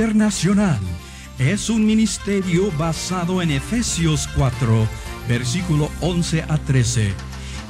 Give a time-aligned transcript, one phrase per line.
[0.00, 0.78] Internacional
[1.38, 4.88] es un ministerio basado en Efesios 4,
[5.28, 7.12] versículo 11 a 13.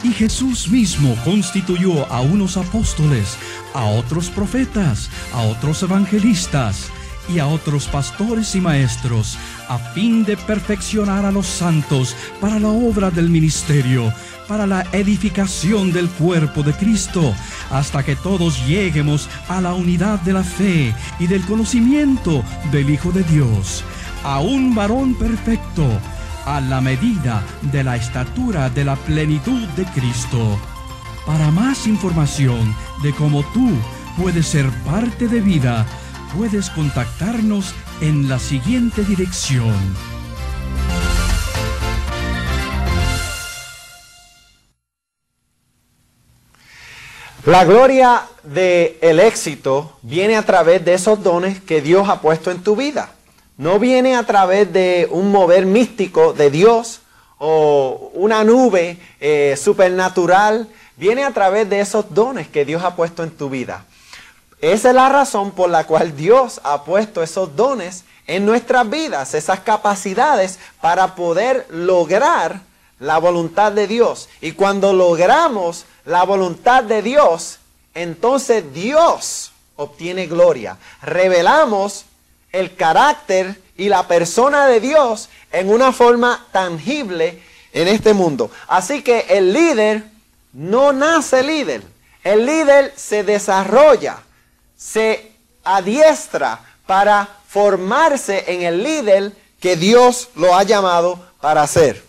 [0.05, 3.37] Y Jesús mismo constituyó a unos apóstoles,
[3.75, 6.93] a otros profetas, a otros evangelistas
[7.29, 9.37] y a otros pastores y maestros,
[9.69, 14.15] a fin de perfeccionar a los santos para la obra del ministerio,
[14.51, 17.33] para la edificación del cuerpo de Cristo,
[17.71, 22.43] hasta que todos lleguemos a la unidad de la fe y del conocimiento
[22.73, 23.85] del Hijo de Dios,
[24.25, 25.87] a un varón perfecto,
[26.47, 30.59] a la medida de la estatura de la plenitud de Cristo.
[31.25, 33.71] Para más información de cómo tú
[34.21, 35.87] puedes ser parte de vida,
[36.37, 39.77] puedes contactarnos en la siguiente dirección.
[47.51, 52.53] La gloria del el éxito viene a través de esos dones que Dios ha puesto
[52.53, 53.11] en tu vida.
[53.57, 57.01] No viene a través de un mover místico de Dios
[57.39, 60.69] o una nube eh, supernatural.
[60.97, 63.85] Viene a través de esos dones que Dios ha puesto en tu vida.
[64.61, 69.35] Esa es la razón por la cual Dios ha puesto esos dones en nuestras vidas,
[69.35, 72.61] esas capacidades para poder lograr
[73.01, 74.29] la voluntad de Dios.
[74.41, 77.59] Y cuando logramos la voluntad de Dios,
[77.95, 80.79] entonces Dios obtiene gloria.
[81.03, 82.05] Revelamos
[82.53, 87.43] el carácter y la persona de Dios en una forma tangible
[87.73, 88.51] en este mundo.
[88.69, 90.05] Así que el líder
[90.53, 91.83] no nace líder.
[92.23, 94.19] El líder se desarrolla
[94.81, 102.03] se adiestra para formarse en el líder que Dios lo ha llamado para ser.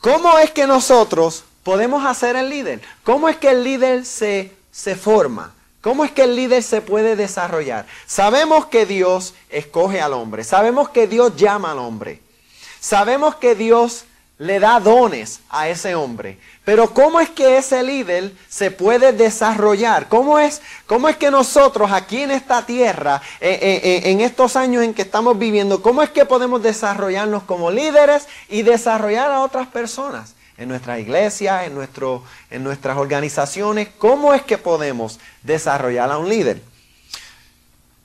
[0.00, 2.80] ¿Cómo es que nosotros podemos hacer el líder?
[3.04, 5.54] ¿Cómo es que el líder se, se forma?
[5.82, 7.86] ¿Cómo es que el líder se puede desarrollar?
[8.06, 12.20] Sabemos que Dios escoge al hombre, sabemos que Dios llama al hombre,
[12.80, 14.04] sabemos que Dios
[14.40, 16.38] le da dones a ese hombre.
[16.64, 20.08] Pero ¿cómo es que ese líder se puede desarrollar?
[20.08, 24.56] ¿Cómo es, cómo es que nosotros aquí en esta tierra, eh, eh, eh, en estos
[24.56, 29.42] años en que estamos viviendo, cómo es que podemos desarrollarnos como líderes y desarrollar a
[29.42, 30.34] otras personas?
[30.56, 36.30] En nuestra iglesia, en, nuestro, en nuestras organizaciones, ¿cómo es que podemos desarrollar a un
[36.30, 36.62] líder?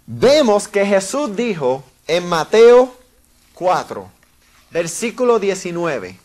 [0.05, 2.93] Vemos que Jesús dijo en Mateo
[3.53, 4.05] 4,
[4.71, 6.24] versículo 19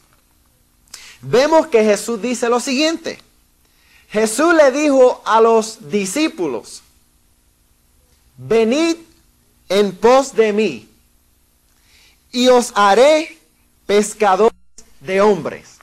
[1.21, 3.21] vemos que Jesús dice lo siguiente.
[4.11, 6.83] Jesús le dijo a los discípulos,
[8.37, 8.97] venid
[9.69, 10.89] en pos de mí
[12.33, 13.39] y os haré
[13.87, 14.55] pescadores
[15.01, 15.77] de hombres.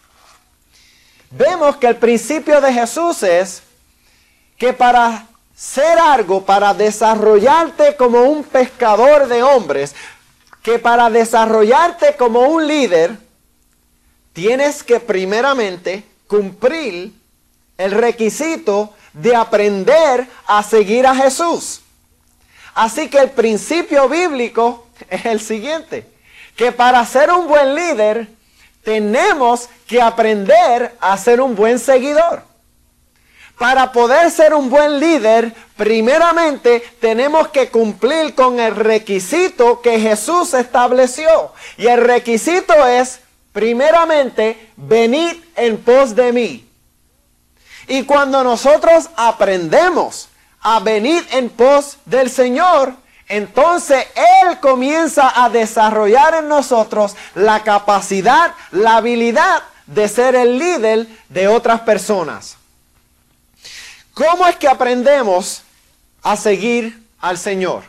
[1.31, 3.61] Vemos que el principio de Jesús es
[4.57, 9.95] que para ser algo, para desarrollarte como un pescador de hombres,
[10.61, 13.17] que para desarrollarte como un líder,
[14.37, 17.11] tienes que primeramente cumplir
[17.75, 21.81] el requisito de aprender a seguir a Jesús.
[22.75, 26.07] Así que el principio bíblico es el siguiente,
[26.55, 28.27] que para ser un buen líder
[28.83, 32.43] tenemos que aprender a ser un buen seguidor.
[33.57, 40.53] Para poder ser un buen líder, primeramente tenemos que cumplir con el requisito que Jesús
[40.53, 41.53] estableció.
[41.75, 43.21] Y el requisito es
[43.57, 46.69] primeramente, venid en pos de mí.
[47.87, 50.29] Y cuando nosotros aprendemos
[50.61, 52.93] a venir en pos del Señor,
[53.27, 54.05] entonces
[54.43, 61.47] Él comienza a desarrollar en nosotros la capacidad, la habilidad de ser el líder de
[61.47, 62.57] otras personas.
[64.13, 65.63] ¿Cómo es que aprendemos
[66.21, 67.85] a seguir al Señor?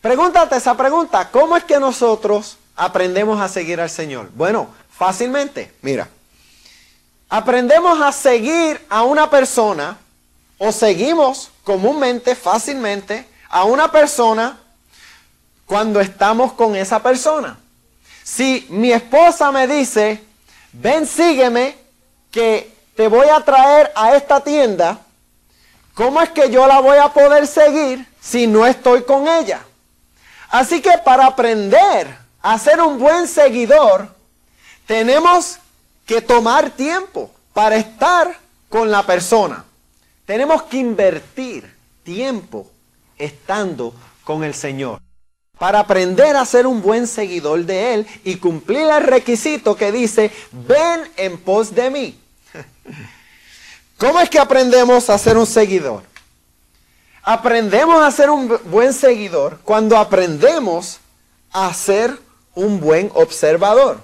[0.00, 1.28] Pregúntate esa pregunta.
[1.32, 4.30] ¿Cómo es que nosotros aprendemos a seguir al Señor?
[4.34, 6.08] Bueno, fácilmente, mira.
[7.28, 9.98] Aprendemos a seguir a una persona
[10.58, 14.58] o seguimos comúnmente, fácilmente, a una persona
[15.66, 17.58] cuando estamos con esa persona.
[18.22, 20.22] Si mi esposa me dice,
[20.72, 21.76] ven, sígueme,
[22.30, 24.98] que te voy a traer a esta tienda,
[25.94, 29.64] ¿cómo es que yo la voy a poder seguir si no estoy con ella?
[30.50, 34.06] Así que para aprender a ser un buen seguidor,
[34.86, 35.58] tenemos
[36.04, 38.36] que tomar tiempo para estar
[38.68, 39.64] con la persona.
[40.26, 42.70] Tenemos que invertir tiempo
[43.16, 43.94] estando
[44.24, 45.00] con el Señor.
[45.58, 50.30] Para aprender a ser un buen seguidor de Él y cumplir el requisito que dice,
[50.52, 52.20] ven en pos de mí.
[53.96, 56.02] ¿Cómo es que aprendemos a ser un seguidor?
[57.22, 61.00] Aprendemos a ser un buen seguidor cuando aprendemos
[61.50, 62.23] a ser
[62.54, 63.98] un buen observador.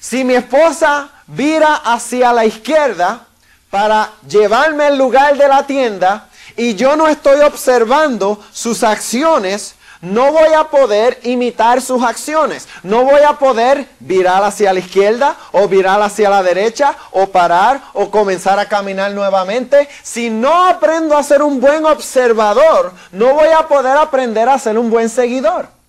[0.00, 3.26] Si mi esposa vira hacia la izquierda
[3.70, 10.32] para llevarme al lugar de la tienda y yo no estoy observando sus acciones, no
[10.32, 12.66] voy a poder imitar sus acciones.
[12.82, 17.82] No voy a poder virar hacia la izquierda o virar hacia la derecha o parar
[17.92, 19.88] o comenzar a caminar nuevamente.
[20.02, 24.78] Si no aprendo a ser un buen observador, no voy a poder aprender a ser
[24.78, 25.79] un buen seguidor.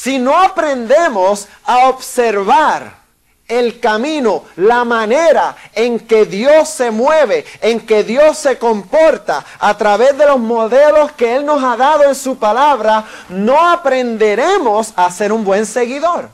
[0.00, 2.98] Si no aprendemos a observar
[3.48, 9.76] el camino, la manera en que Dios se mueve, en que Dios se comporta a
[9.76, 15.10] través de los modelos que Él nos ha dado en su palabra, no aprenderemos a
[15.10, 16.28] ser un buen seguidor.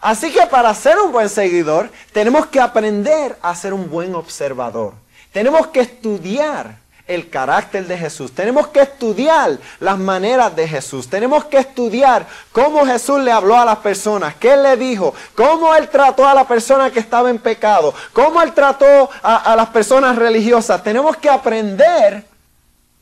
[0.00, 4.94] Así que para ser un buen seguidor tenemos que aprender a ser un buen observador.
[5.32, 8.32] Tenemos que estudiar el carácter de Jesús.
[8.32, 11.08] Tenemos que estudiar las maneras de Jesús.
[11.08, 15.88] Tenemos que estudiar cómo Jesús le habló a las personas, qué le dijo, cómo él
[15.88, 20.16] trató a la persona que estaba en pecado, cómo él trató a, a las personas
[20.16, 20.82] religiosas.
[20.82, 22.24] Tenemos que aprender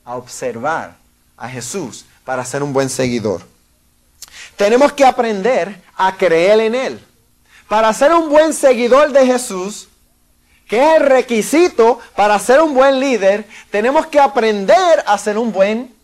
[0.04, 0.96] a observar
[1.36, 3.42] a Jesús para ser un buen seguidor.
[4.56, 7.04] Tenemos que aprender a creer en Él.
[7.68, 9.88] Para ser un buen seguidor de Jesús,
[10.72, 15.52] que es el requisito para ser un buen líder, tenemos que aprender a ser un
[15.52, 15.94] buen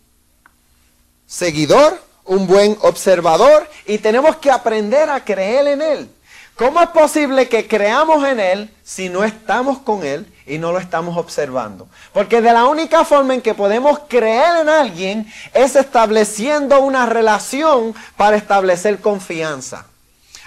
[1.25, 6.09] seguidor, un buen observador y tenemos que aprender a creer en Él.
[6.53, 10.77] ¿Cómo es posible que creamos en Él si no estamos con Él y no lo
[10.77, 11.87] estamos observando?
[12.13, 17.95] Porque de la única forma en que podemos creer en alguien es estableciendo una relación
[18.15, 19.87] para establecer confianza.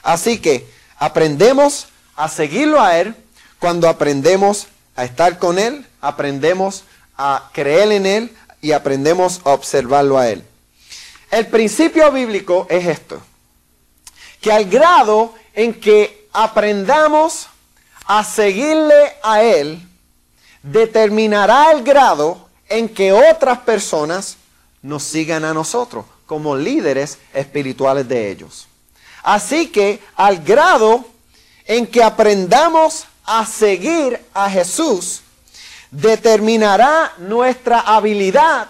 [0.05, 3.17] Así que aprendemos a seguirlo a Él
[3.63, 4.67] cuando aprendemos
[4.97, 6.83] a estar con Él, aprendemos
[7.17, 10.43] a creer en Él y aprendemos a observarlo a Él.
[11.31, 13.23] El principio bíblico es esto,
[14.41, 17.47] que al grado en que aprendamos
[18.05, 19.81] a seguirle a Él,
[20.65, 24.39] determinará el grado en que otras personas
[24.83, 28.67] nos sigan a nosotros como líderes espirituales de ellos.
[29.23, 31.05] Así que al grado
[31.65, 35.23] en que aprendamos a seguir a Jesús
[35.91, 38.69] determinará nuestra habilidad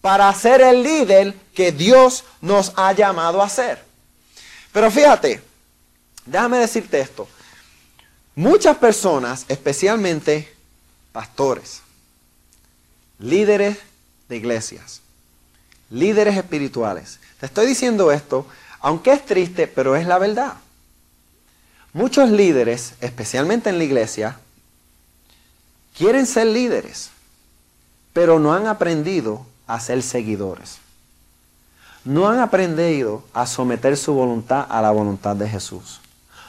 [0.00, 3.84] para ser el líder que Dios nos ha llamado a ser.
[4.72, 5.42] Pero fíjate,
[6.24, 7.28] déjame decirte esto.
[8.34, 10.54] Muchas personas, especialmente
[11.12, 11.80] pastores,
[13.18, 13.78] líderes
[14.28, 15.00] de iglesias,
[15.90, 18.46] líderes espirituales, te estoy diciendo esto,
[18.80, 20.54] aunque es triste, pero es la verdad.
[21.96, 24.36] Muchos líderes, especialmente en la iglesia,
[25.96, 27.08] quieren ser líderes,
[28.12, 30.76] pero no han aprendido a ser seguidores.
[32.04, 36.02] No han aprendido a someter su voluntad a la voluntad de Jesús.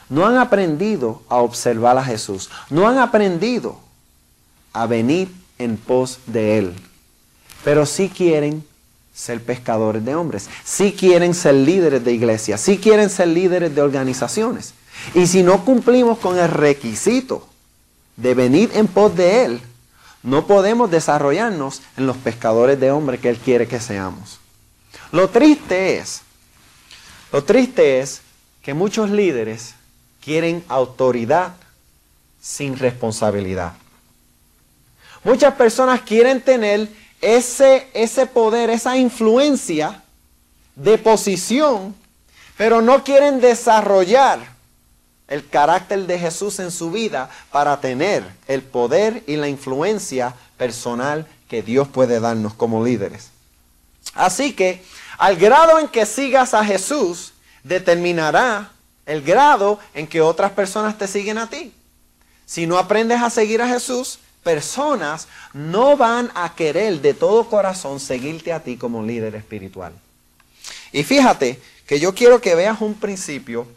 [0.10, 2.50] No han aprendido a observar a Jesús.
[2.70, 3.80] No han aprendido
[4.74, 6.74] a venir en pos de Él.
[7.64, 8.66] Pero sí quieren
[9.16, 10.50] ser pescadores de hombres.
[10.66, 12.58] Sí quieren ser líderes de iglesia.
[12.58, 14.74] Sí quieren ser líderes de organizaciones.
[15.13, 17.48] Y si no cumplimos con el requisito
[18.15, 19.62] de venir en pos de Él,
[20.24, 24.39] no podemos desarrollarnos en los pescadores de hombres que Él quiere que seamos.
[25.12, 26.22] Lo triste es,
[27.32, 28.22] lo triste es
[28.62, 29.75] que muchos líderes
[30.22, 31.53] quieren autoridad
[32.41, 33.74] sin responsabilidad.
[35.24, 36.89] Muchas personas quieren tener
[37.22, 40.03] ese, ese poder, esa influencia
[40.75, 41.96] de posición,
[42.58, 44.57] pero no quieren desarrollar
[45.27, 51.27] el carácter de Jesús en su vida para tener el poder y la influencia personal
[51.50, 53.29] que Dios puede darnos como líderes.
[54.13, 54.84] Así que
[55.17, 58.72] al grado en que sigas a Jesús determinará
[59.05, 61.74] el grado en que otras personas te siguen a ti.
[62.46, 68.00] Si no aprendes a seguir a Jesús, personas no van a querer de todo corazón
[68.00, 69.93] seguirte a ti como líder espiritual.
[70.93, 73.67] Y fíjate que yo quiero que veas un principio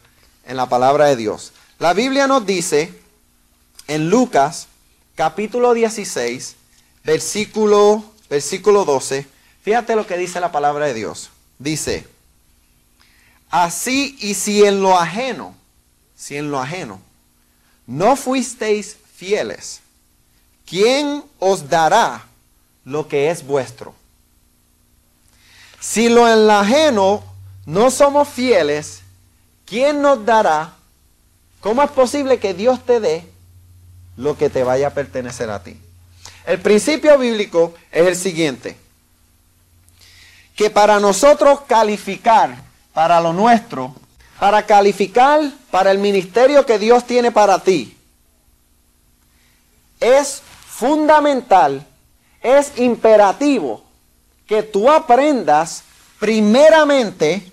[0.50, 1.52] en la palabra de Dios.
[1.78, 2.92] La Biblia nos dice
[3.87, 4.66] en Lucas
[5.14, 6.57] capítulo 16,
[7.04, 9.28] versículo, versículo 12,
[9.62, 11.30] fíjate lo que dice la palabra de Dios.
[11.61, 12.04] Dice,
[13.49, 15.54] así y si en lo ajeno,
[16.16, 17.00] si en lo ajeno,
[17.87, 19.80] no fuisteis fieles,
[20.66, 22.26] ¿quién os dará
[22.85, 23.95] lo que es vuestro?
[25.78, 27.23] Si lo en lo ajeno
[27.66, 29.02] no somos fieles,
[29.71, 30.75] ¿quién nos dará?
[31.61, 33.25] ¿Cómo es posible que Dios te dé
[34.17, 35.81] lo que te vaya a pertenecer a ti?
[36.45, 38.77] El principio bíblico es el siguiente.
[40.57, 42.55] que para nosotros calificar
[42.93, 43.95] para lo nuestro,
[44.39, 47.97] para calificar para el ministerio que Dios tiene para ti,
[50.00, 51.87] es fundamental,
[52.43, 53.83] es imperativo
[54.47, 55.83] que tú aprendas
[56.19, 57.50] primeramente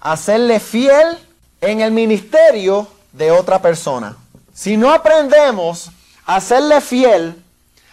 [0.00, 1.18] a serle fiel
[1.60, 4.16] en el ministerio de otra persona.
[4.54, 5.90] Si no aprendemos
[6.26, 7.42] a serle fiel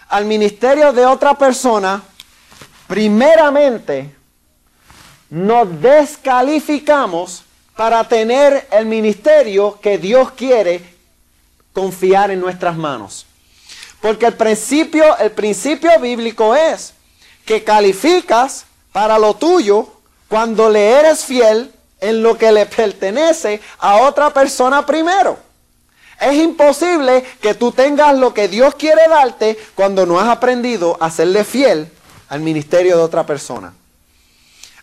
[0.09, 2.01] al ministerio de otra persona,
[2.87, 4.15] primeramente
[5.29, 7.43] nos descalificamos
[7.75, 10.95] para tener el ministerio que Dios quiere
[11.73, 13.25] confiar en nuestras manos.
[14.01, 16.93] Porque el principio, el principio bíblico es
[17.45, 19.87] que calificas para lo tuyo
[20.27, 25.37] cuando le eres fiel en lo que le pertenece a otra persona primero.
[26.19, 31.11] Es imposible que tú tengas lo que Dios quiere darte cuando no has aprendido a
[31.11, 31.91] serle fiel
[32.29, 33.73] al ministerio de otra persona.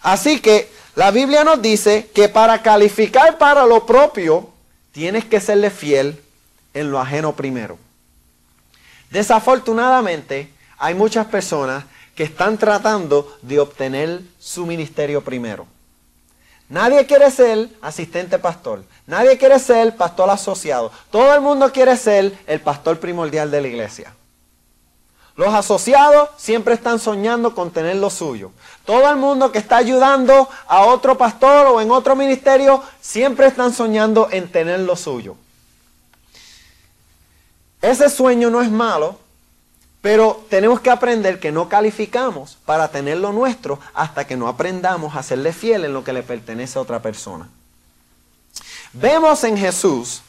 [0.01, 4.51] Así que la Biblia nos dice que para calificar para lo propio,
[4.93, 6.23] tienes que serle fiel
[6.73, 7.79] en lo ajeno primero.
[9.11, 15.67] Desafortunadamente, hay muchas personas que están tratando de obtener su ministerio primero.
[16.75, 18.83] Nadie quiere ser asistente pastor.
[19.07, 20.91] Nadie quiere ser pastor asociado.
[21.09, 24.13] Todo el mundo quiere ser el pastor primordial de la iglesia.
[25.37, 28.51] Los asociados siempre están soñando con tener lo suyo.
[28.85, 33.73] Todo el mundo que está ayudando a otro pastor o en otro ministerio siempre están
[33.73, 35.37] soñando en tener lo suyo.
[37.83, 39.21] Ese sueño no es malo,
[40.05, 45.17] pero tenemos que aprender que no calificamos para tener lo nuestro hasta que no aprendamos
[45.17, 47.49] a serle fiel en lo que le pertenece a otra persona.
[48.93, 50.21] Vemos en Jesús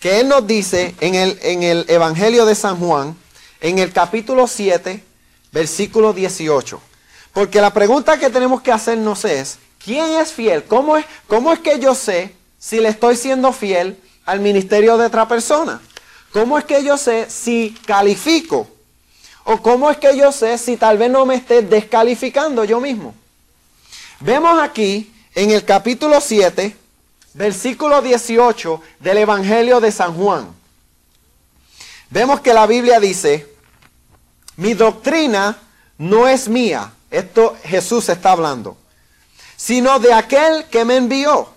[0.00, 3.18] que Él nos dice en el, en el Evangelio de San Juan,
[3.60, 5.04] en el capítulo 7,
[5.52, 6.80] versículo 18.
[7.34, 10.64] Porque la pregunta que tenemos que hacernos es, ¿quién es fiel?
[10.64, 15.04] ¿Cómo es, cómo es que yo sé si le estoy siendo fiel al ministerio de
[15.04, 15.82] otra persona?
[16.32, 18.68] ¿Cómo es que yo sé si califico
[19.50, 23.14] ¿O cómo es que yo sé si tal vez no me esté descalificando yo mismo?
[24.20, 26.76] Vemos aquí en el capítulo 7,
[27.32, 30.54] versículo 18 del Evangelio de San Juan.
[32.10, 33.50] Vemos que la Biblia dice,
[34.56, 35.56] mi doctrina
[35.96, 38.76] no es mía, esto Jesús está hablando,
[39.56, 41.48] sino de aquel que me envió.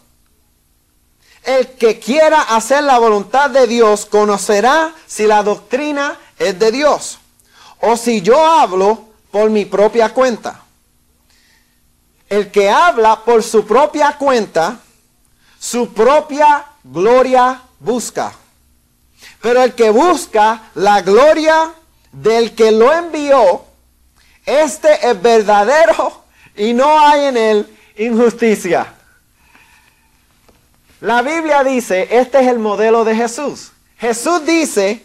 [1.44, 7.18] El que quiera hacer la voluntad de Dios conocerá si la doctrina es de Dios
[7.82, 10.62] o si yo hablo por mi propia cuenta.
[12.30, 14.80] El que habla por su propia cuenta,
[15.60, 18.34] su propia gloria busca.
[19.42, 21.74] Pero el que busca la gloria
[22.12, 23.66] del que lo envió,
[24.46, 26.24] este es verdadero
[26.56, 28.94] y no hay en él injusticia.
[31.02, 33.72] La Biblia dice, este es el modelo de Jesús.
[33.98, 35.04] Jesús dice,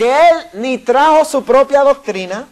[0.00, 2.48] que él ni trajo su propia doctrina,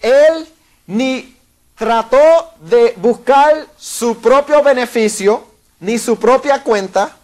[0.00, 0.48] él
[0.86, 1.36] ni
[1.74, 5.44] trató de buscar su propio beneficio,
[5.80, 7.16] ni su propia cuenta,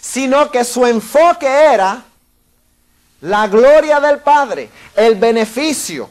[0.00, 2.02] sino que su enfoque era
[3.20, 6.08] la gloria del Padre, el beneficio,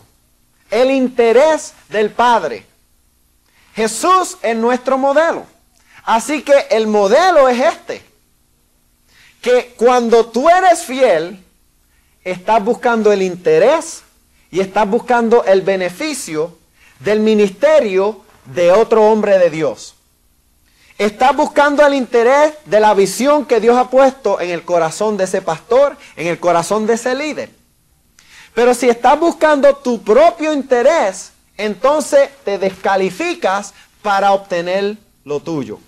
[0.69, 2.63] el interés del Padre.
[3.73, 5.47] Jesús es nuestro modelo.
[6.03, 8.05] Así que el modelo es este.
[9.41, 11.43] Que cuando tú eres fiel,
[12.25, 14.01] estás buscando el interés
[14.51, 16.57] y estás buscando el beneficio
[16.99, 19.93] del ministerio de otro hombre de Dios.
[20.97, 25.25] Estás buscando el interés de la visión que Dios ha puesto en el corazón de
[25.25, 27.51] ese pastor, en el corazón de ese líder.
[28.53, 35.79] Pero si estás buscando tu propio interés, entonces te descalificas para obtener lo tuyo.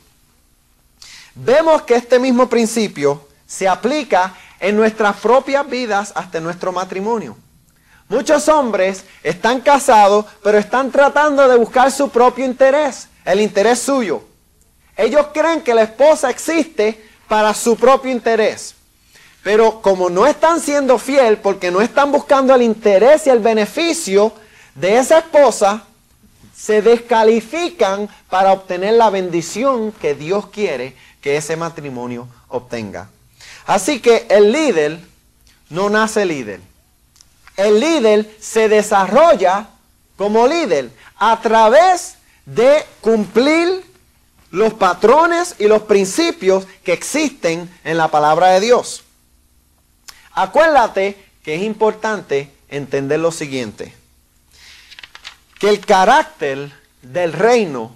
[1.34, 7.38] Vemos que este mismo principio se aplica en nuestras propias vidas hasta nuestro matrimonio.
[8.10, 14.22] Muchos hombres están casados, pero están tratando de buscar su propio interés, el interés suyo.
[14.96, 18.76] Ellos creen que la esposa existe para su propio interés.
[19.44, 24.34] Pero como no están siendo fiel porque no están buscando el interés y el beneficio
[24.76, 25.84] de esa esposa,
[26.56, 33.10] se descalifican para obtener la bendición que Dios quiere que ese matrimonio obtenga.
[33.68, 34.98] Así que el líder
[35.70, 36.62] no nace líder.
[37.58, 39.68] El líder se desarrolla
[40.16, 43.84] como líder a través de cumplir
[44.52, 49.04] los patrones y los principios que existen en la palabra de Dios.
[50.32, 53.94] Acuérdate que es importante entender lo siguiente,
[55.60, 56.72] que el carácter
[57.02, 57.92] del reino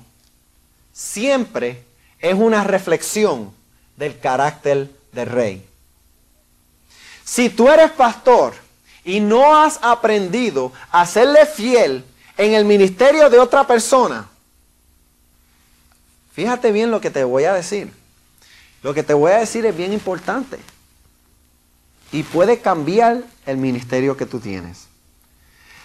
[0.91, 1.85] siempre
[2.19, 3.53] es una reflexión
[3.95, 5.65] del carácter del rey.
[7.23, 8.53] Si tú eres pastor
[9.03, 12.03] y no has aprendido a serle fiel
[12.37, 14.27] en el ministerio de otra persona,
[16.33, 17.93] fíjate bien lo que te voy a decir.
[18.83, 20.57] Lo que te voy a decir es bien importante
[22.11, 24.87] y puede cambiar el ministerio que tú tienes.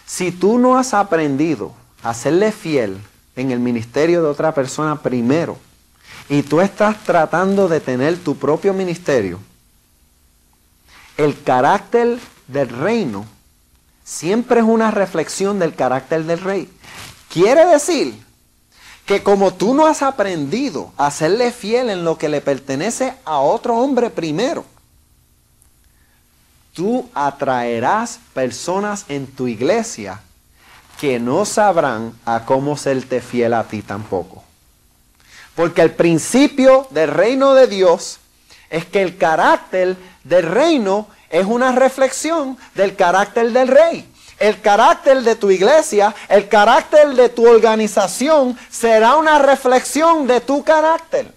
[0.06, 2.98] Si tú no has aprendido a serle fiel
[3.34, 5.58] en el ministerio de otra persona primero
[6.28, 9.38] y tú estás tratando de tener tu propio ministerio,
[11.16, 12.18] el carácter
[12.48, 13.26] del reino
[14.04, 16.70] siempre es una reflexión del carácter del rey.
[17.28, 18.14] Quiere decir
[19.04, 23.38] que como tú no has aprendido a serle fiel en lo que le pertenece a
[23.38, 24.64] otro hombre primero,
[26.74, 30.20] tú atraerás personas en tu iglesia
[31.00, 34.42] que no sabrán a cómo serte fiel a ti tampoco.
[35.56, 38.18] Porque el principio del reino de Dios
[38.70, 44.06] es que el carácter del reino es una reflexión del carácter del rey.
[44.38, 50.62] El carácter de tu iglesia, el carácter de tu organización será una reflexión de tu
[50.62, 51.32] carácter.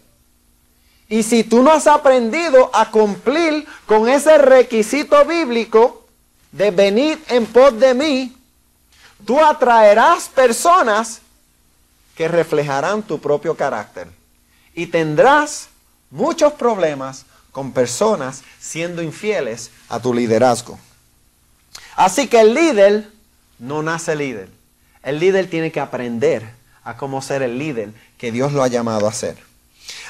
[1.08, 6.06] Y si tú no has aprendido a cumplir con ese requisito bíblico
[6.52, 8.38] de venir en pos de mí,
[9.26, 11.22] tú atraerás personas
[12.20, 14.10] que reflejarán tu propio carácter.
[14.76, 15.70] Y tendrás
[16.12, 20.78] muchos problemas con personas siendo infieles a tu liderazgo.
[21.96, 23.08] Así que el líder
[23.58, 24.50] no nace líder.
[25.02, 26.44] El líder tiene que aprender
[26.84, 29.38] a cómo ser el líder que Dios lo ha llamado a ser.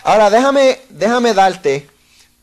[0.01, 1.87] Ahora déjame, déjame darte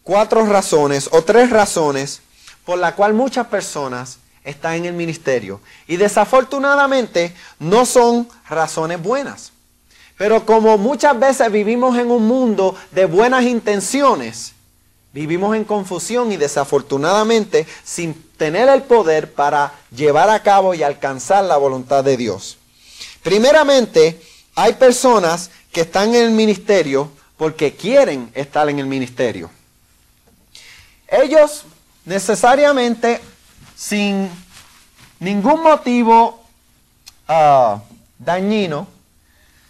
[0.05, 2.21] cuatro razones o tres razones
[2.65, 5.61] por la cual muchas personas están en el ministerio.
[5.89, 9.56] Y desafortunadamente no son razones buenas.
[10.17, 14.55] Pero como muchas veces vivimos en un mundo de buenas intenciones,
[15.13, 21.45] vivimos en confusión y desafortunadamente sin tener el poder para llevar a cabo y alcanzar
[21.45, 22.57] la voluntad de Dios.
[23.23, 24.21] Primeramente,
[24.55, 29.51] hay personas que están en el ministerio porque quieren estar en el ministerio.
[31.09, 31.65] Ellos
[32.07, 33.21] necesariamente,
[33.77, 34.31] sin
[35.21, 36.43] ningún motivo
[37.29, 37.83] ah,
[38.19, 38.96] dañino,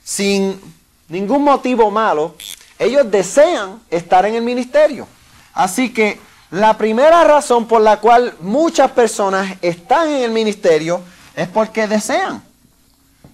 [0.07, 0.61] sin
[1.09, 2.37] ningún motivo malo,
[2.79, 5.09] ellos desean estar en el ministerio.
[5.53, 6.21] Así que
[6.53, 11.01] la primera razón por la cual muchas personas están en el ministerio
[11.35, 12.41] es porque desean.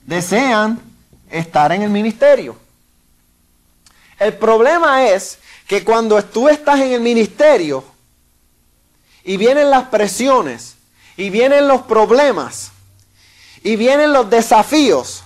[0.06, 0.80] Desean
[1.30, 2.56] estar en el ministerio.
[4.18, 7.84] El problema es que cuando tú estás en el ministerio
[9.24, 10.76] y vienen las presiones
[11.18, 12.72] y vienen los problemas
[13.62, 15.21] y vienen los desafíos,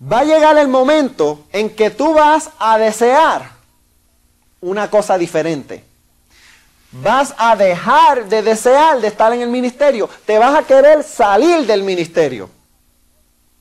[0.00, 3.50] va a llegar el momento en que tú vas a desear
[4.60, 5.84] una cosa diferente.
[6.92, 10.08] Vas a dejar de desear de estar en el ministerio.
[10.26, 12.50] Te vas a querer salir del ministerio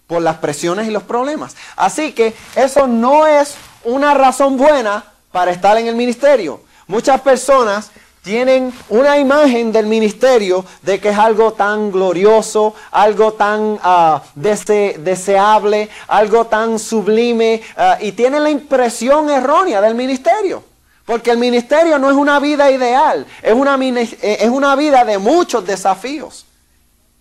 [0.08, 1.56] por las presiones y los problemas.
[1.76, 6.62] Así que eso no es una razón buena para estar en el ministerio.
[6.88, 7.92] Muchas personas
[8.24, 15.90] tienen una imagen del ministerio de que es algo tan glorioso, algo tan ah, deseable,
[16.08, 20.64] algo tan sublime, ah, y tienen la impresión errónea del ministerio.
[21.06, 25.18] Porque el ministerio no es una vida ideal, es una, eh, es una vida de
[25.18, 26.46] muchos desafíos.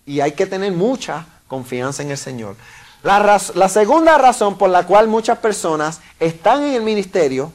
[0.05, 2.55] Y hay que tener mucha confianza en el Señor.
[3.01, 7.51] La, segunda razón por la cual muchas personas están en el ministerio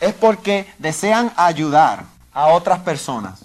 [0.00, 3.40] es porque desean ayudar a otras personas.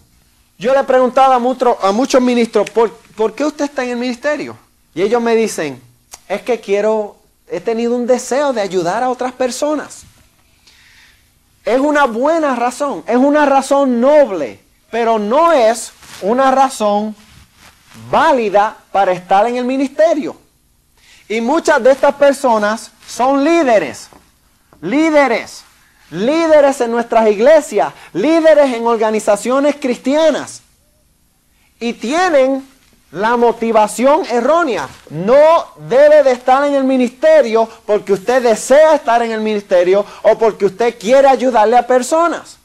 [0.58, 3.98] Yo le he preguntado a, a muchos ministros, ¿por, ¿por qué usted está en el
[3.98, 4.58] ministerio?
[4.94, 5.82] Y ellos me dicen,
[6.28, 7.18] es que quiero,
[7.48, 10.04] he tenido un deseo de ayudar a otras personas.
[11.66, 14.60] Es una buena razón, es una razón noble,
[14.92, 15.92] pero no es
[16.22, 17.16] una razón
[18.10, 20.36] válida para estar en el ministerio.
[21.28, 24.10] Y muchas de estas personas son líderes,
[24.82, 25.64] líderes,
[26.12, 30.62] líderes en nuestras iglesias, líderes en organizaciones cristianas.
[31.80, 32.68] Y tienen
[33.12, 34.90] la motivación errónea.
[35.10, 40.38] No debe de estar en el ministerio porque usted desea estar en el ministerio o
[40.38, 42.58] porque usted quiere ayudarle a personas.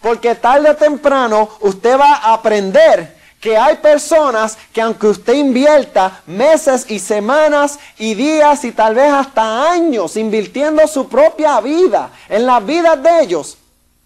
[0.00, 6.22] Porque tarde o temprano usted va a aprender que hay personas que aunque usted invierta
[6.26, 12.46] meses y semanas y días y tal vez hasta años invirtiendo su propia vida en
[12.46, 13.58] las vidas de ellos,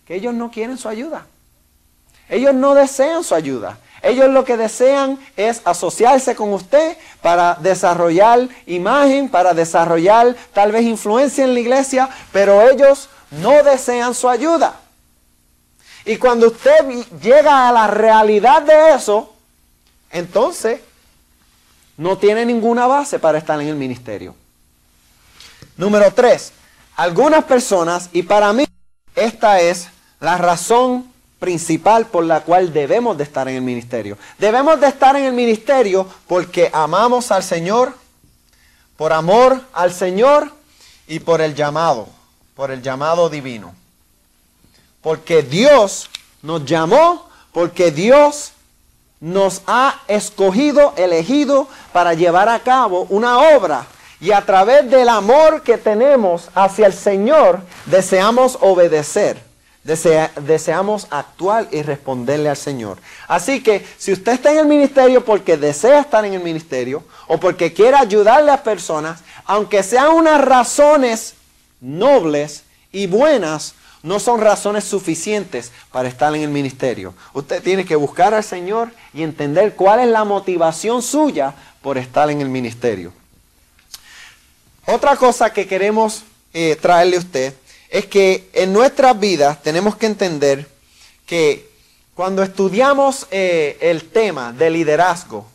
[0.04, 1.26] que ellos no quieren su ayuda.
[2.28, 3.78] Ellos no desean su ayuda.
[4.02, 10.82] Ellos lo que desean es asociarse con usted para desarrollar imagen, para desarrollar tal vez
[10.82, 14.74] influencia en la iglesia, pero ellos no desean su ayuda.
[16.04, 16.88] Y cuando usted
[17.20, 19.32] llega a la realidad de eso,
[20.10, 20.80] entonces
[21.96, 24.34] no tiene ninguna base para estar en el ministerio.
[25.76, 26.52] Número tres,
[26.96, 28.64] algunas personas, y para mí
[29.14, 29.88] esta es
[30.20, 34.16] la razón principal por la cual debemos de estar en el ministerio.
[34.38, 37.96] Debemos de estar en el ministerio porque amamos al Señor,
[38.96, 40.52] por amor al Señor
[41.06, 42.08] y por el llamado,
[42.54, 43.74] por el llamado divino.
[45.02, 46.08] Porque Dios
[46.42, 48.52] nos llamó, porque Dios
[49.20, 53.86] nos ha escogido, elegido para llevar a cabo una obra.
[54.20, 59.52] Y a través del amor que tenemos hacia el Señor, deseamos obedecer
[59.84, 62.98] deseamos actuar y responderle al Señor.
[63.26, 67.38] Así que si usted está en el ministerio porque desea estar en el ministerio o
[67.38, 71.34] porque quiere ayudarle a personas, aunque sean unas razones
[71.80, 72.62] nobles
[72.92, 77.14] y buenas, no son razones suficientes para estar en el ministerio.
[77.32, 82.30] Usted tiene que buscar al Señor y entender cuál es la motivación suya por estar
[82.30, 83.12] en el ministerio.
[84.86, 87.54] Otra cosa que queremos eh, traerle a usted
[87.88, 90.66] es que en nuestras vidas tenemos que entender
[91.26, 91.70] que
[92.14, 95.46] cuando estudiamos eh, el tema de liderazgo,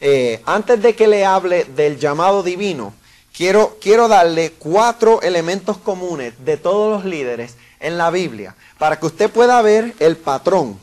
[0.00, 2.94] eh, antes de que le hable del llamado divino,
[3.36, 9.06] quiero, quiero darle cuatro elementos comunes de todos los líderes en la Biblia, para que
[9.06, 10.78] usted pueda ver el patrón,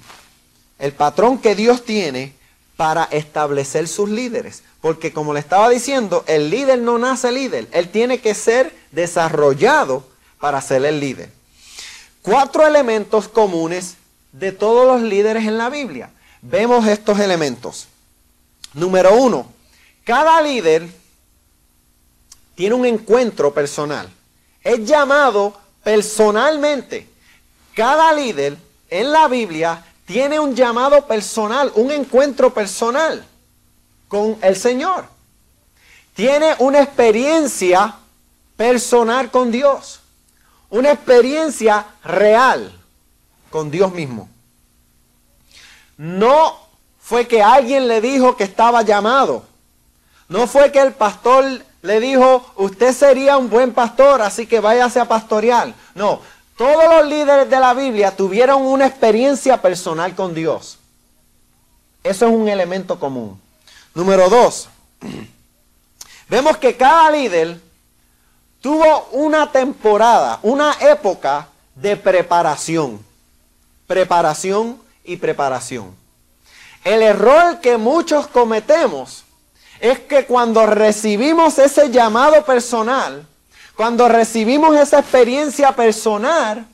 [0.77, 2.33] el patrón que Dios tiene
[2.77, 4.63] para establecer sus líderes.
[4.81, 10.05] Porque como le estaba diciendo, el líder no nace líder, él tiene que ser desarrollado
[10.39, 11.31] para ser el líder.
[12.21, 13.95] Cuatro elementos comunes
[14.31, 16.11] de todos los líderes en la Biblia.
[16.41, 17.87] Vemos estos elementos.
[18.73, 19.47] Número uno,
[20.03, 20.89] cada líder
[22.55, 24.09] tiene un encuentro personal.
[24.63, 27.09] Es llamado personalmente.
[27.73, 28.57] Cada líder
[28.89, 33.25] en la Biblia tiene un llamado personal, un encuentro personal
[34.07, 35.05] con el Señor.
[36.13, 37.95] Tiene una experiencia
[38.55, 40.01] personal con Dios
[40.73, 42.73] una experiencia real
[43.51, 44.27] con Dios mismo.
[45.97, 46.57] No
[46.99, 49.45] fue que alguien le dijo que estaba llamado.
[50.27, 55.01] No fue que el pastor le dijo, usted sería un buen pastor, así que váyase
[55.01, 55.73] a pastorear.
[55.93, 56.21] No,
[56.57, 60.79] todos los líderes de la Biblia tuvieron una experiencia personal con Dios.
[62.01, 63.39] Eso es un elemento común.
[63.93, 64.69] Número dos,
[66.29, 67.59] vemos que cada líder
[68.61, 73.03] tuvo una temporada, una época de preparación.
[73.87, 75.93] Preparación y preparación.
[76.85, 79.25] El error que muchos cometemos
[79.83, 83.27] es que cuando recibimos ese llamado personal,
[83.75, 86.65] cuando recibimos esa experiencia personal,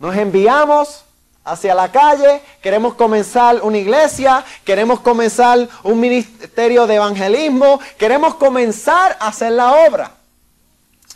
[0.00, 1.04] nos enviamos
[1.44, 9.16] hacia la calle, queremos comenzar una iglesia, queremos comenzar un ministerio de evangelismo, queremos comenzar
[9.20, 10.10] a hacer la obra.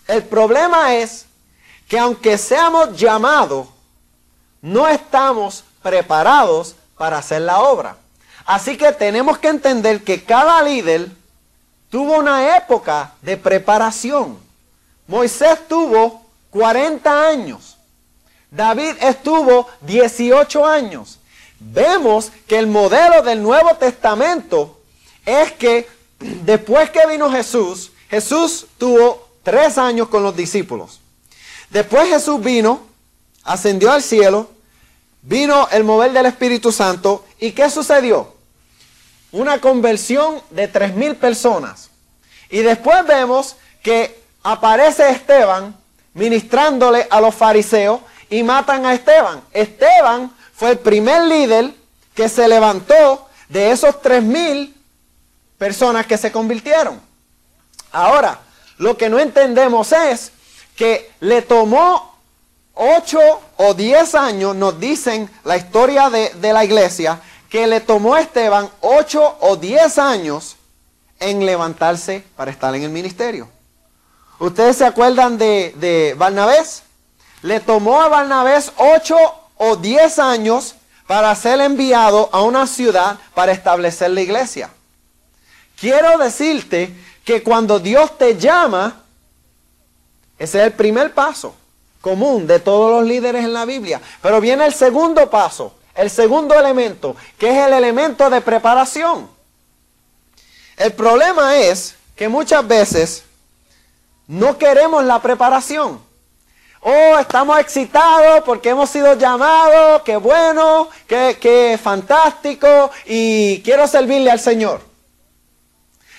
[0.06, 1.26] El problema es
[1.88, 3.66] que aunque seamos llamados,
[4.60, 7.96] no estamos preparados para hacer la obra.
[8.44, 11.08] Así que tenemos que entender que cada líder
[11.90, 14.38] tuvo una época de preparación.
[15.06, 17.76] Moisés tuvo 40 años.
[18.50, 21.18] David estuvo 18 años.
[21.58, 24.80] Vemos que el modelo del Nuevo Testamento
[25.24, 31.00] es que después que vino Jesús, Jesús tuvo tres años con los discípulos.
[31.70, 32.80] Después Jesús vino,
[33.44, 34.50] ascendió al cielo,
[35.22, 37.24] vino el mover del Espíritu Santo.
[37.38, 38.31] ¿Y qué sucedió?
[39.32, 41.90] Una conversión de tres mil personas.
[42.50, 45.74] Y después vemos que aparece Esteban
[46.14, 49.42] ministrándole a los fariseos y matan a Esteban.
[49.52, 51.72] Esteban fue el primer líder
[52.14, 54.74] que se levantó de esos tres mil
[55.56, 57.00] personas que se convirtieron.
[57.90, 58.40] Ahora,
[58.78, 60.32] lo que no entendemos es
[60.76, 62.16] que le tomó
[62.74, 63.20] ocho
[63.56, 67.20] o diez años, nos dicen la historia de, de la iglesia,
[67.52, 70.56] que le tomó a Esteban ocho o diez años
[71.20, 73.46] en levantarse para estar en el ministerio.
[74.38, 76.82] ¿Ustedes se acuerdan de, de Barnabés?
[77.42, 79.18] Le tomó a Barnabés ocho
[79.58, 84.70] o diez años para ser enviado a una ciudad para establecer la iglesia.
[85.78, 86.90] Quiero decirte
[87.22, 89.02] que cuando Dios te llama,
[90.38, 91.54] ese es el primer paso
[92.00, 94.00] común de todos los líderes en la Biblia.
[94.22, 95.74] Pero viene el segundo paso.
[95.94, 99.28] El segundo elemento, que es el elemento de preparación.
[100.76, 103.24] El problema es que muchas veces
[104.26, 106.00] no queremos la preparación.
[106.80, 114.30] Oh, estamos excitados porque hemos sido llamados, qué bueno, qué, qué fantástico y quiero servirle
[114.30, 114.80] al Señor.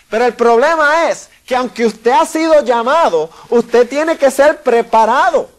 [0.09, 5.49] Pero el problema es que aunque usted ha sido llamado, usted tiene que ser preparado.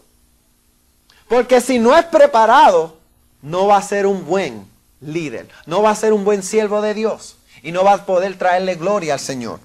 [1.27, 2.94] Porque si no es preparado,
[3.45, 4.67] no va a ser un buen
[5.01, 8.37] líder, no va a ser un buen siervo de Dios y no va a poder
[8.37, 9.59] traerle gloria al Señor.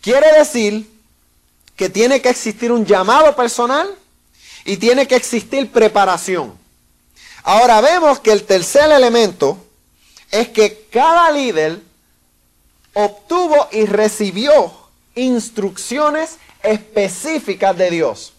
[0.00, 0.90] Quiere decir
[1.76, 3.88] que tiene que existir un llamado personal
[4.64, 6.52] y tiene que existir preparación.
[7.44, 9.56] Ahora vemos que el tercer elemento
[10.32, 11.80] es que cada líder
[12.92, 14.72] obtuvo y recibió
[15.14, 18.33] instrucciones específicas de Dios.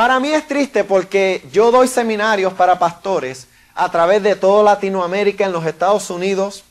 [0.00, 5.44] Para mí es triste porque yo doy seminarios para pastores a través de toda Latinoamérica,
[5.44, 6.64] en los Estados Unidos,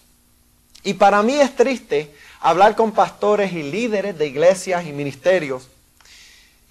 [0.81, 2.11] y para mí es triste
[2.41, 5.67] hablar con pastores y líderes de iglesias y ministerios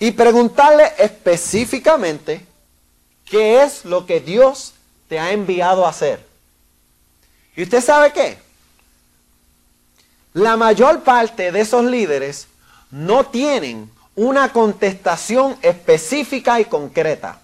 [0.00, 2.44] y preguntarle específicamente
[3.24, 4.74] qué es lo que Dios
[5.08, 6.26] te ha enviado a hacer.
[7.54, 8.36] ¿Y usted sabe qué?
[10.32, 12.48] La mayor parte de esos líderes
[12.90, 17.38] no tienen una contestación específica y concreta.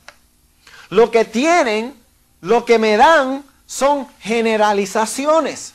[0.90, 1.94] Lo que tienen,
[2.40, 5.74] lo que me dan, son generalizaciones.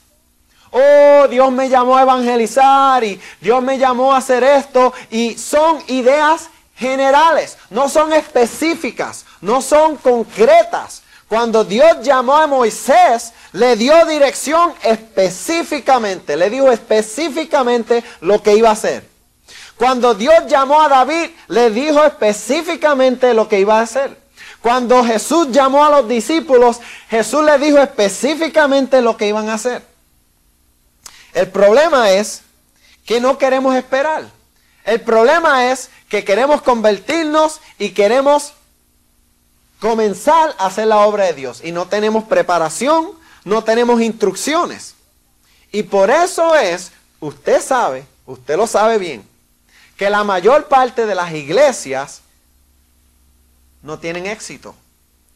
[0.71, 4.93] Oh, Dios me llamó a evangelizar y Dios me llamó a hacer esto.
[5.09, 11.01] Y son ideas generales, no son específicas, no son concretas.
[11.29, 18.67] Cuando Dios llamó a Moisés, le dio dirección específicamente, le dijo específicamente lo que iba
[18.67, 19.09] a hacer.
[19.79, 24.19] Cuando Dios llamó a David, le dijo específicamente lo que iba a hacer.
[24.61, 29.81] Cuando Jesús llamó a los discípulos, Jesús le dijo específicamente lo que iban a hacer.
[31.33, 32.41] El problema es
[33.05, 34.25] que no queremos esperar.
[34.83, 38.55] El problema es que queremos convertirnos y queremos
[39.79, 41.61] comenzar a hacer la obra de Dios.
[41.63, 43.11] Y no tenemos preparación,
[43.45, 44.95] no tenemos instrucciones.
[45.71, 49.28] Y por eso es, usted sabe, usted lo sabe bien,
[49.99, 52.21] que la mayor parte de las iglesias
[53.83, 54.73] no tienen éxito.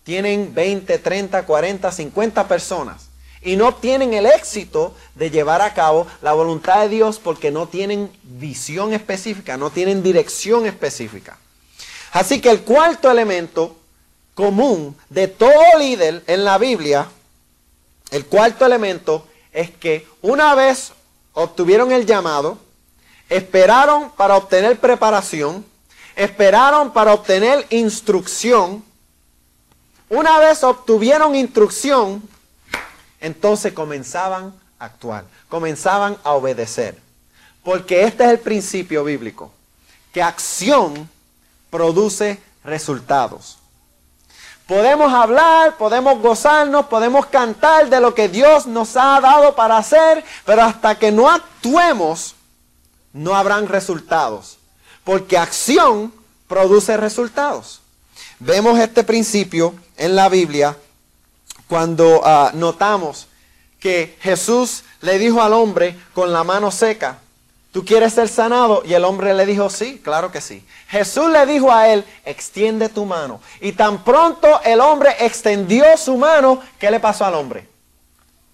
[0.05, 3.09] Tienen 20, 30, 40, 50 personas
[3.41, 7.67] y no tienen el éxito de llevar a cabo la voluntad de Dios porque no
[7.67, 11.37] tienen visión específica, no tienen dirección específica.
[12.13, 13.75] Así que el cuarto elemento
[14.33, 17.09] común de todo líder en la Biblia,
[18.11, 20.93] el cuarto elemento es que una vez
[21.33, 22.62] obtuvieron el llamado,
[23.37, 25.65] esperaron para obtener preparación,
[26.15, 28.83] esperaron para obtener instrucción,
[30.09, 32.21] una vez obtuvieron instrucción,
[33.19, 37.01] entonces comenzaban a actuar, comenzaban a obedecer.
[37.63, 39.51] Porque este es el principio bíblico,
[40.13, 41.09] que acción
[41.71, 43.57] produce resultados.
[44.67, 50.23] Podemos hablar, podemos gozarnos, podemos cantar de lo que Dios nos ha dado para hacer,
[50.45, 52.35] pero hasta que no actuemos,
[53.13, 54.57] no habrán resultados.
[55.03, 56.13] Porque acción
[56.47, 57.81] produce resultados.
[58.39, 60.77] Vemos este principio en la Biblia
[61.67, 63.27] cuando ah, notamos
[63.79, 67.19] que Jesús le dijo al hombre con la mano seca,
[67.71, 68.81] ¿tú quieres ser sanado?
[68.85, 70.65] Y el hombre le dijo, sí, claro que sí.
[70.87, 73.41] Jesús le dijo a él, extiende tu mano.
[73.59, 77.67] Y tan pronto el hombre extendió su mano, ¿qué le pasó al hombre?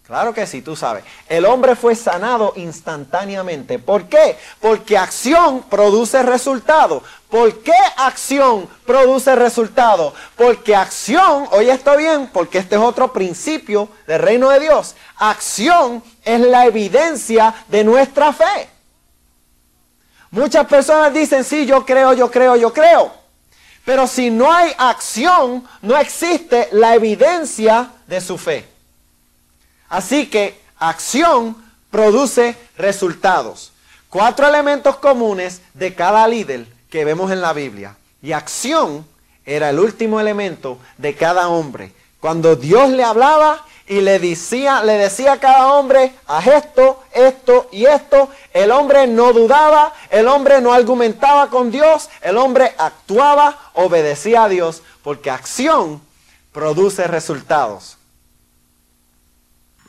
[0.10, 1.04] Claro que sí, tú sabes.
[1.28, 3.78] El hombre fue sanado instantáneamente.
[3.78, 4.40] ¿Por qué?
[4.60, 7.04] Porque acción produce resultado.
[7.30, 10.16] ¿Por qué acción produce resultado?
[10.36, 14.96] Porque acción, oye esto bien, porque este es otro principio del reino de Dios.
[15.20, 18.68] Acción es la evidencia de nuestra fe.
[20.32, 23.12] Muchas personas dicen, sí, yo creo, yo creo, yo creo.
[23.86, 28.79] Pero si no hay acción, no existe la evidencia de su fe.
[29.90, 31.58] Así que acción
[31.92, 33.72] produce resultados.
[34.10, 37.96] Cuatro elementos comunes de cada líder que vemos en la Biblia.
[38.22, 39.06] Y acción
[39.46, 41.92] era el último elemento de cada hombre.
[42.20, 47.68] Cuando Dios le hablaba y le decía, le decía a cada hombre, haz esto, esto
[47.72, 53.58] y esto, el hombre no dudaba, el hombre no argumentaba con Dios, el hombre actuaba,
[53.74, 56.02] obedecía a Dios, porque acción
[56.52, 57.99] produce resultados.